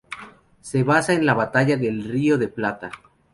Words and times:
Se 0.61 0.81
basa 0.81 1.13
en 1.13 1.27
la 1.27 1.35
Batalla 1.35 1.77
del 1.77 2.03
río 2.03 2.39
de 2.39 2.47
la 2.47 2.53
plata. 2.55 2.91